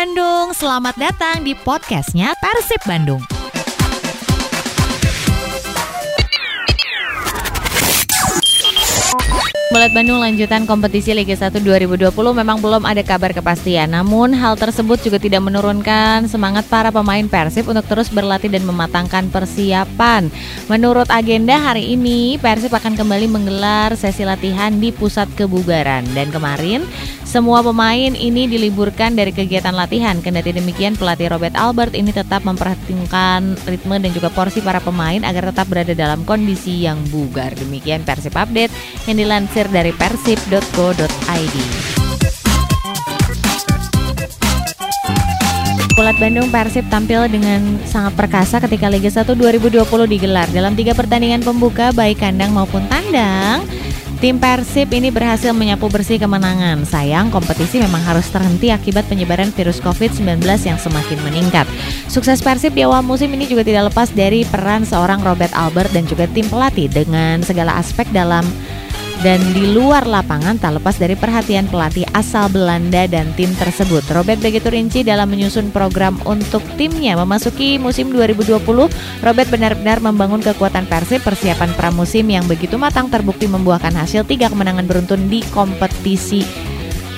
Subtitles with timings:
[0.00, 3.39] Bandung, selamat datang di podcastnya Persib Bandung.
[9.70, 13.94] Balat Bandung lanjutan kompetisi Liga 1 2020 memang belum ada kabar kepastian.
[13.94, 19.30] Namun hal tersebut juga tidak menurunkan semangat para pemain Persib untuk terus berlatih dan mematangkan
[19.30, 20.26] persiapan.
[20.66, 26.82] Menurut agenda hari ini, Persib akan kembali menggelar sesi latihan di pusat kebugaran dan kemarin
[27.30, 30.18] semua pemain ini diliburkan dari kegiatan latihan.
[30.18, 35.54] Kendati demikian, pelatih Robert Albert ini tetap memperhatikan ritme dan juga porsi para pemain agar
[35.54, 37.54] tetap berada dalam kondisi yang bugar.
[37.54, 38.74] Demikian Persib Update
[39.06, 41.56] yang dilansir dari persib.co.id.
[46.00, 50.48] Pulat Bandung Persib tampil dengan sangat perkasa ketika Liga 1 2020 digelar.
[50.48, 53.68] Dalam tiga pertandingan pembuka baik kandang maupun tandang,
[54.20, 56.84] Tim Persib ini berhasil menyapu bersih kemenangan.
[56.84, 61.64] Sayang, kompetisi memang harus terhenti akibat penyebaran virus COVID-19 yang semakin meningkat.
[62.04, 66.04] Sukses Persib di awal musim ini juga tidak lepas dari peran seorang Robert Albert dan
[66.04, 68.44] juga tim pelatih dengan segala aspek dalam
[69.20, 74.00] dan di luar lapangan tak lepas dari perhatian pelatih asal Belanda dan tim tersebut.
[74.08, 78.64] Robert begitu rinci dalam menyusun program untuk timnya memasuki musim 2020.
[79.20, 84.88] Robert benar-benar membangun kekuatan Persib persiapan pramusim yang begitu matang terbukti membuahkan hasil tiga kemenangan
[84.88, 86.69] beruntun di kompetisi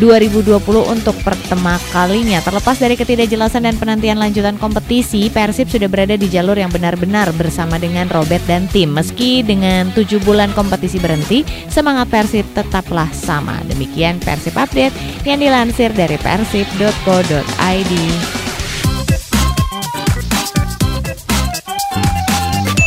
[0.00, 2.40] 2020 untuk pertama kalinya.
[2.40, 7.76] Terlepas dari ketidakjelasan dan penantian lanjutan kompetisi, Persib sudah berada di jalur yang benar-benar bersama
[7.76, 8.96] dengan Robert dan tim.
[8.96, 13.60] Meski dengan tujuh bulan kompetisi berhenti, semangat Persib tetaplah sama.
[13.68, 14.96] Demikian Persib Update
[15.28, 17.92] yang dilansir dari persib.co.id.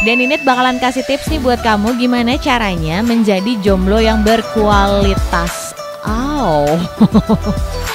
[0.03, 5.72] Dan ini bakalan kasih tips nih buat kamu gimana caranya menjadi jomblo yang berkualitas
[6.03, 6.67] Wow.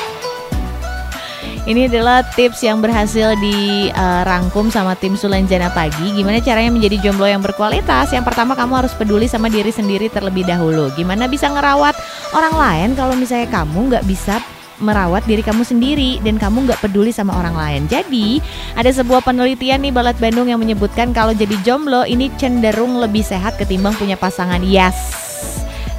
[1.68, 6.16] Ini adalah tips yang berhasil dirangkum sama tim Sulanjana Pagi.
[6.16, 8.08] Gimana caranya menjadi jomblo yang berkualitas?
[8.08, 10.88] Yang pertama kamu harus peduli sama diri sendiri terlebih dahulu.
[10.96, 11.92] Gimana bisa ngerawat
[12.32, 14.40] orang lain kalau misalnya kamu nggak bisa
[14.80, 17.82] merawat diri kamu sendiri dan kamu nggak peduli sama orang lain.
[17.84, 18.40] Jadi
[18.72, 23.60] ada sebuah penelitian nih Balat Bandung yang menyebutkan kalau jadi jomblo ini cenderung lebih sehat
[23.60, 24.64] ketimbang punya pasangan.
[24.64, 24.96] Yes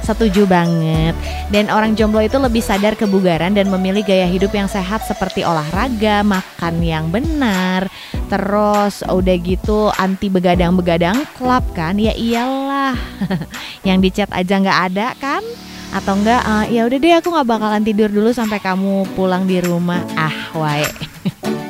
[0.02, 1.14] setuju banget.
[1.48, 6.22] Dan orang jomblo itu lebih sadar kebugaran dan memilih gaya hidup yang sehat seperti olahraga,
[6.22, 7.90] makan yang benar,
[8.28, 11.98] terus udah gitu anti begadang-begadang klub kan?
[11.98, 12.94] Ya iyalah.
[13.88, 15.42] yang dicat aja nggak ada kan?
[15.90, 19.58] Atau enggak uh, ya udah deh aku nggak bakalan tidur dulu sampai kamu pulang di
[19.58, 20.06] rumah.
[20.14, 20.86] Ah, wae.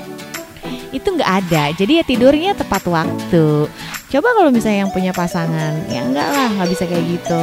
[0.91, 3.71] itu nggak ada jadi ya tidurnya tepat waktu
[4.11, 7.41] coba kalau misalnya yang punya pasangan ya enggak lah nggak bisa kayak gitu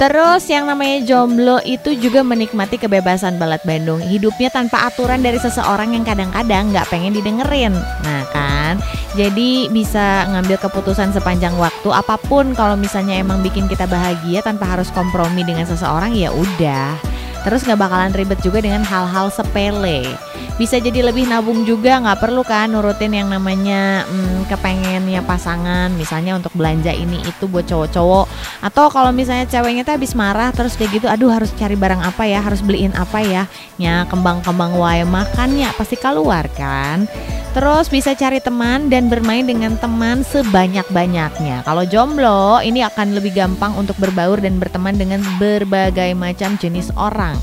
[0.00, 4.00] Terus yang namanya jomblo itu juga menikmati kebebasan balat Bandung.
[4.00, 7.76] Hidupnya tanpa aturan dari seseorang yang kadang-kadang nggak pengen didengerin.
[7.76, 8.80] Nah kan,
[9.12, 12.56] jadi bisa ngambil keputusan sepanjang waktu Apa pun.
[12.56, 16.96] Kalau misalnya emang bikin kita bahagia tanpa harus kompromi dengan seseorang ya udah.
[17.44, 20.16] Terus nggak bakalan ribet juga dengan hal-hal sepele
[20.60, 25.88] bisa jadi lebih nabung juga nggak perlu kan nurutin yang namanya hmm, kepengennya pasangan.
[25.96, 28.28] Misalnya untuk belanja ini itu buat cowok-cowok.
[28.60, 32.28] Atau kalau misalnya ceweknya tuh habis marah terus kayak gitu aduh harus cari barang apa
[32.28, 32.44] ya?
[32.44, 33.48] Harus beliin apa ya?
[33.80, 37.08] Ya kembang-kembang wae makannya pasti keluar kan.
[37.56, 41.64] Terus bisa cari teman dan bermain dengan teman sebanyak-banyaknya.
[41.64, 47.34] Kalau jomblo, ini akan lebih gampang untuk berbaur dan berteman dengan berbagai macam jenis orang.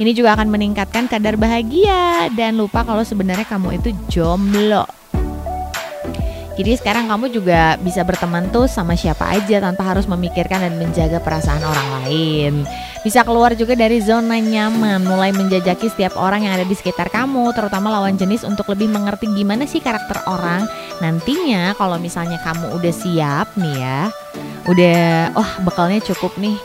[0.00, 4.88] Ini juga akan meningkatkan kadar bahagia dan lupa kalau sebenarnya kamu itu jomblo.
[6.56, 11.20] Jadi sekarang kamu juga bisa berteman tuh sama siapa aja tanpa harus memikirkan dan menjaga
[11.20, 12.64] perasaan orang lain.
[13.04, 17.52] Bisa keluar juga dari zona nyaman, mulai menjajaki setiap orang yang ada di sekitar kamu,
[17.52, 20.64] terutama lawan jenis untuk lebih mengerti gimana sih karakter orang.
[21.04, 24.00] Nantinya kalau misalnya kamu udah siap nih ya,
[24.68, 26.56] udah oh bekalnya cukup nih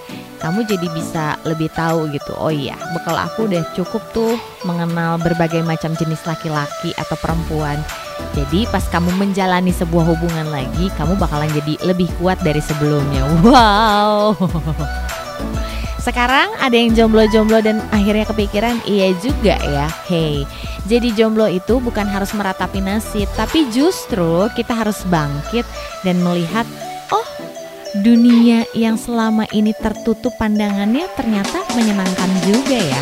[0.45, 2.37] kamu jadi bisa lebih tahu gitu.
[2.37, 7.81] Oh iya, bekal aku udah cukup tuh mengenal berbagai macam jenis laki-laki atau perempuan.
[8.37, 13.25] Jadi pas kamu menjalani sebuah hubungan lagi, kamu bakalan jadi lebih kuat dari sebelumnya.
[13.41, 14.37] Wow.
[15.97, 19.89] Sekarang ada yang jomblo-jomblo dan akhirnya kepikiran, iya juga ya.
[20.05, 20.45] Hey,
[20.85, 25.65] jadi jomblo itu bukan harus meratapi nasib, tapi justru kita harus bangkit
[26.05, 26.69] dan melihat
[28.03, 33.01] dunia yang selama ini tertutup pandangannya ternyata menyenangkan juga ya.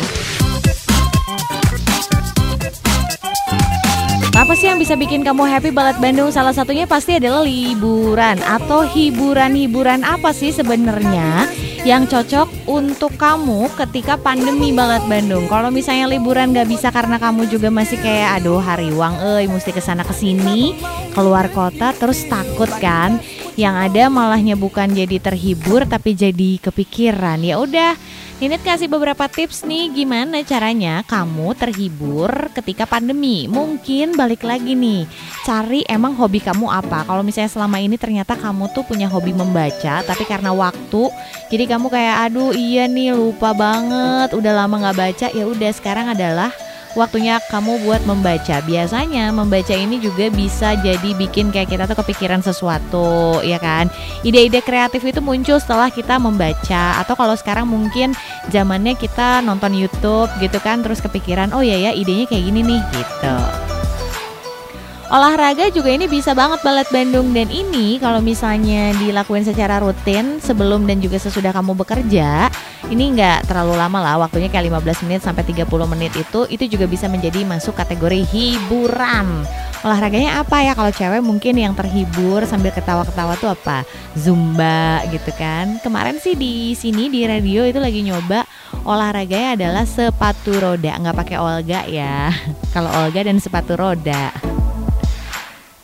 [4.34, 6.30] Apa sih yang bisa bikin kamu happy banget Bandung?
[6.34, 11.46] Salah satunya pasti adalah liburan atau hiburan-hiburan apa sih sebenarnya
[11.86, 15.46] yang cocok untuk kamu ketika pandemi banget Bandung.
[15.46, 19.70] Kalau misalnya liburan gak bisa karena kamu juga masih kayak aduh hari uang eh mesti
[19.70, 20.74] ke sana ke sini
[21.14, 23.22] keluar kota terus takut kan.
[23.54, 27.38] Yang ada malahnya bukan jadi terhibur tapi jadi kepikiran.
[27.42, 27.94] Ya udah
[28.42, 33.46] Ninit kasih beberapa tips nih gimana caranya kamu terhibur ketika pandemi.
[33.46, 35.06] Mungkin balik lagi nih,
[35.46, 37.06] cari emang hobi kamu apa.
[37.06, 41.14] Kalau misalnya selama ini ternyata kamu tuh punya hobi membaca, tapi karena waktu,
[41.46, 45.26] jadi kamu kayak aduh iya nih lupa banget, udah lama nggak baca.
[45.30, 46.50] Ya udah sekarang adalah
[46.98, 48.62] waktunya kamu buat membaca.
[48.64, 53.90] Biasanya membaca ini juga bisa jadi bikin kayak kita tuh kepikiran sesuatu, ya kan?
[54.26, 58.16] Ide-ide kreatif itu muncul setelah kita membaca atau kalau sekarang mungkin
[58.48, 62.82] zamannya kita nonton YouTube gitu kan terus kepikiran, "Oh ya ya, idenya kayak gini nih."
[62.94, 63.63] gitu.
[65.12, 67.36] Olahraga juga ini bisa banget balet Bandung.
[67.36, 72.48] Dan ini kalau misalnya dilakuin secara rutin sebelum dan juga sesudah kamu bekerja
[72.88, 74.16] ini nggak terlalu lama lah.
[74.24, 79.44] Waktunya kayak 15 menit sampai 30 menit itu itu juga bisa menjadi masuk kategori hiburan.
[79.84, 80.72] Olahraganya apa ya?
[80.72, 83.84] Kalau cewek mungkin yang terhibur sambil ketawa-ketawa tuh apa?
[84.16, 85.76] Zumba gitu kan?
[85.84, 88.48] Kemarin sih di sini di radio itu lagi nyoba
[88.88, 90.96] olahraganya adalah sepatu roda.
[90.96, 92.32] Nggak pakai olga ya.
[92.74, 94.53] Kalau olga dan sepatu roda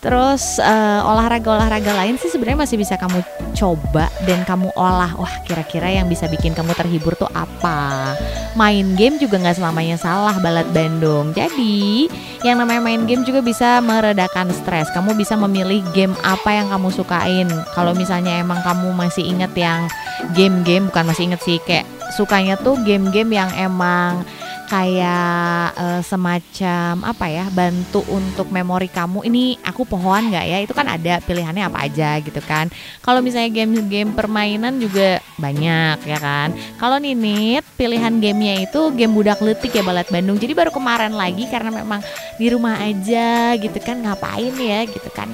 [0.00, 3.20] Terus uh, olahraga-olahraga lain sih sebenarnya masih bisa kamu
[3.52, 5.12] coba dan kamu olah.
[5.20, 8.16] Wah, kira-kira yang bisa bikin kamu terhibur tuh apa?
[8.56, 11.36] Main game juga nggak selamanya salah balat Bandung.
[11.36, 12.08] Jadi,
[12.40, 14.88] yang namanya main game juga bisa meredakan stres.
[14.96, 17.48] Kamu bisa memilih game apa yang kamu sukain.
[17.76, 19.84] Kalau misalnya emang kamu masih inget yang
[20.32, 21.84] game-game bukan masih inget sih kayak
[22.16, 24.24] sukanya tuh game-game yang emang
[24.70, 29.26] kayak uh, semacam apa ya bantu untuk memori kamu.
[29.26, 30.58] Ini aku pohon nggak ya?
[30.62, 32.70] Itu kan ada pilihannya apa aja gitu kan.
[33.02, 36.54] Kalau misalnya game-game permainan juga banyak ya kan.
[36.78, 40.38] Kalau Ninit pilihan gamenya itu game budak letik ya balat Bandung.
[40.38, 41.98] Jadi baru kemarin lagi karena memang
[42.38, 45.26] di rumah aja gitu kan ngapain ya gitu kan.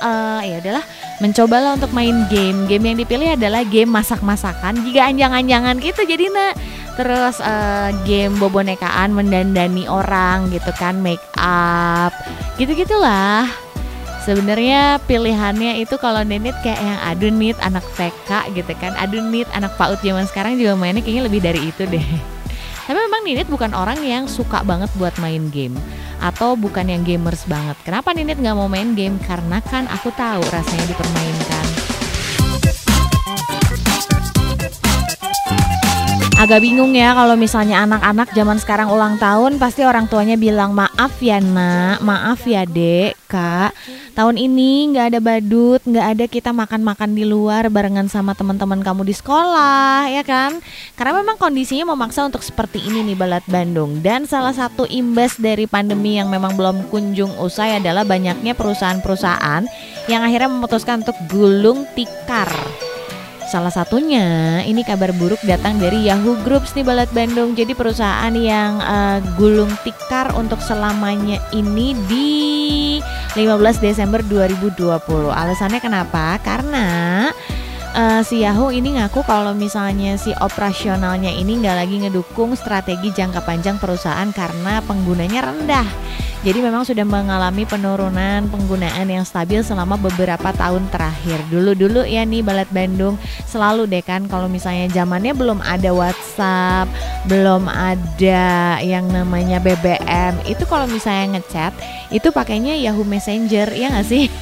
[0.00, 0.84] Uh, ya adalah
[1.20, 2.64] mencobalah untuk main game.
[2.66, 4.80] Game yang dipilih adalah game masak-masakan.
[4.82, 12.12] Jika anjang-anjangan gitu jadi nak terus uh, game bobonekaan mendandani orang gitu kan make up
[12.60, 13.48] gitu gitulah
[14.28, 20.04] sebenarnya pilihannya itu kalau Nenit kayak yang adunit anak TK gitu kan adunit anak PAUD
[20.04, 22.04] zaman sekarang juga mainnya kayaknya lebih dari itu deh
[22.84, 25.80] tapi memang Ninit bukan orang yang suka banget buat main game
[26.20, 27.80] atau bukan yang gamers banget.
[27.80, 29.16] Kenapa Ninit nggak mau main game?
[29.24, 31.79] Karena kan aku tahu rasanya dipermainkan.
[36.40, 41.20] Agak bingung ya kalau misalnya anak-anak zaman sekarang ulang tahun pasti orang tuanya bilang maaf
[41.20, 43.76] ya nak, maaf ya dek, kak.
[44.16, 49.04] Tahun ini nggak ada badut, nggak ada kita makan-makan di luar barengan sama teman-teman kamu
[49.04, 50.64] di sekolah, ya kan?
[50.96, 54.00] Karena memang kondisinya memaksa untuk seperti ini nih Balat Bandung.
[54.00, 59.68] Dan salah satu imbas dari pandemi yang memang belum kunjung usai adalah banyaknya perusahaan-perusahaan
[60.08, 62.48] yang akhirnya memutuskan untuk gulung tikar
[63.50, 67.58] Salah satunya ini kabar buruk datang dari Yahoo Groups nih Balat Bandung.
[67.58, 72.30] Jadi perusahaan yang uh, gulung tikar untuk selamanya ini di
[73.34, 74.78] 15 Desember 2020.
[75.34, 76.38] Alasannya kenapa?
[76.46, 77.26] Karena
[77.90, 83.42] uh, si Yahoo ini ngaku kalau misalnya si operasionalnya ini nggak lagi ngedukung strategi jangka
[83.42, 85.88] panjang perusahaan karena penggunanya rendah.
[86.40, 91.36] Jadi memang sudah mengalami penurunan penggunaan yang stabil selama beberapa tahun terakhir.
[91.52, 96.88] Dulu-dulu ya nih Balat Bandung selalu deh kan kalau misalnya zamannya belum ada WhatsApp,
[97.28, 100.40] belum ada yang namanya BBM.
[100.48, 101.76] Itu kalau misalnya ngechat
[102.08, 104.32] itu pakainya Yahoo Messenger ya nggak sih?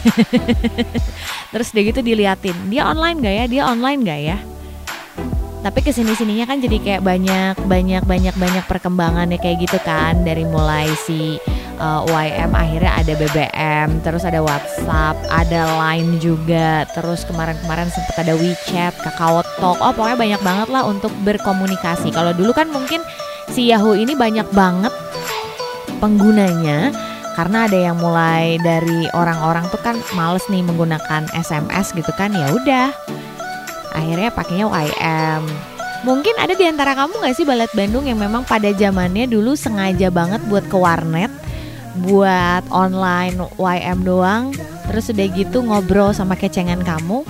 [1.53, 3.45] Terus deh gitu diliatin, dia online gak ya?
[3.51, 4.39] Dia online gak ya?
[5.59, 10.23] tapi ke sini sininya kan jadi kayak banyak banyak banyak banyak perkembangannya kayak gitu kan
[10.23, 11.37] dari mulai si
[11.79, 18.27] uh, eh, YM akhirnya ada BBM terus ada WhatsApp ada Line juga terus kemarin-kemarin sempat
[18.27, 22.15] ada WeChat Kakao Talk oh pokoknya banyak banget lah untuk berkomunikasi.
[22.15, 23.03] Kalau dulu kan mungkin
[23.51, 24.93] si Yahoo ini banyak banget
[25.99, 26.95] penggunanya
[27.35, 32.51] karena ada yang mulai dari orang-orang tuh kan males nih menggunakan SMS gitu kan ya
[32.55, 32.91] udah.
[33.95, 35.43] Akhirnya pakainya YM
[36.07, 40.15] Mungkin ada di antara kamu gak sih Balet Bandung yang memang pada zamannya dulu sengaja
[40.15, 41.27] banget buat ke warnet
[42.05, 44.55] Buat online YM doang.
[44.89, 47.21] Terus udah gitu ngobrol sama kecengan kamu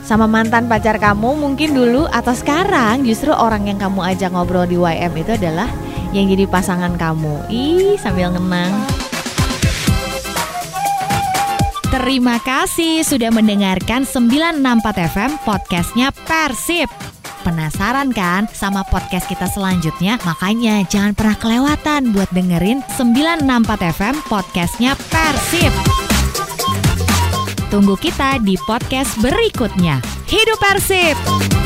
[0.00, 3.04] Sama mantan pacar kamu mungkin dulu Atau sekarang.
[3.04, 5.68] Justru orang yang kamu ajak ngobrol di YM itu adalah
[6.16, 7.52] Yang jadi pasangan kamu.
[7.52, 8.72] Ih sambil ngenang.
[11.92, 16.88] Terima kasih sudah mendengarkan 964 FM podcastnya Persib.
[17.42, 20.16] Penasaran kan sama podcast kita selanjutnya?
[20.22, 25.74] Makanya jangan pernah kelewatan buat dengerin 964 FM podcastnya Persib.
[27.68, 29.98] Tunggu kita di podcast berikutnya.
[30.30, 31.61] Hidup Persib!